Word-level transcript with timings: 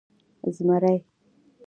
🦬 0.41 0.51
زمری 0.57 0.95